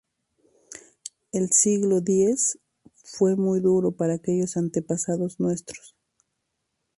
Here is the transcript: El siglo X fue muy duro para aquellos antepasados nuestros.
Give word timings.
El 1.31 1.51
siglo 1.51 1.97
X 1.99 2.57
fue 3.03 3.35
muy 3.35 3.59
duro 3.59 3.91
para 3.91 4.15
aquellos 4.15 4.57
antepasados 4.57 5.39
nuestros. 5.39 5.95